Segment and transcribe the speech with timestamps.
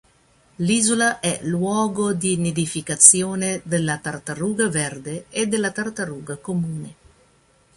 [0.55, 6.95] L'isola è luogo di nidificazione della tartaruga verde e della tartaruga comune.